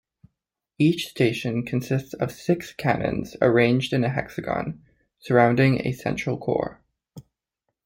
Each 0.79 1.09
station 1.09 1.63
consists 1.63 2.15
of 2.15 2.31
six 2.31 2.73
cannons 2.73 3.35
arranged 3.39 3.93
in 3.93 4.03
a 4.03 4.09
hexagon, 4.09 4.81
surrounding 5.19 5.85
a 5.85 5.91
central 5.91 6.39
core. 6.39 6.81